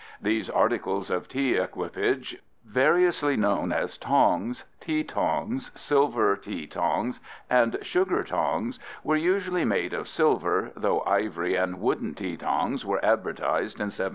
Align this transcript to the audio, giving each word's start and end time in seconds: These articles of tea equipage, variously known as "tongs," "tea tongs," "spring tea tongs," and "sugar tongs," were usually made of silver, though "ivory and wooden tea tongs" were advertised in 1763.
These 0.19 0.49
articles 0.49 1.11
of 1.11 1.27
tea 1.27 1.53
equipage, 1.53 2.35
variously 2.65 3.37
known 3.37 3.71
as 3.71 3.99
"tongs," 3.99 4.65
"tea 4.79 5.03
tongs," 5.03 5.69
"spring 5.79 6.37
tea 6.41 6.65
tongs," 6.65 7.19
and 7.51 7.77
"sugar 7.83 8.23
tongs," 8.23 8.79
were 9.03 9.15
usually 9.15 9.63
made 9.63 9.93
of 9.93 10.07
silver, 10.07 10.71
though 10.75 11.01
"ivory 11.01 11.53
and 11.53 11.79
wooden 11.79 12.15
tea 12.15 12.35
tongs" 12.35 12.83
were 12.83 12.97
advertised 13.05 13.77
in 13.79 13.93
1763. 13.93 14.09